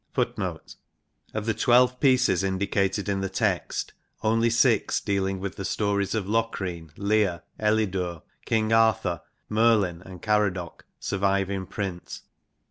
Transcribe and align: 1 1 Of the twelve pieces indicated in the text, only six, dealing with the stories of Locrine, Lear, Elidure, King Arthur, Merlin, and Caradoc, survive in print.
1 0.15 0.29
1 0.35 0.59
Of 1.35 1.45
the 1.45 1.53
twelve 1.53 1.99
pieces 1.99 2.43
indicated 2.43 3.07
in 3.07 3.21
the 3.21 3.29
text, 3.29 3.93
only 4.23 4.49
six, 4.49 4.99
dealing 4.99 5.39
with 5.39 5.57
the 5.57 5.63
stories 5.63 6.15
of 6.15 6.25
Locrine, 6.27 6.89
Lear, 6.97 7.43
Elidure, 7.59 8.23
King 8.47 8.73
Arthur, 8.73 9.21
Merlin, 9.47 10.01
and 10.03 10.19
Caradoc, 10.19 10.85
survive 10.99 11.51
in 11.51 11.67
print. 11.67 12.21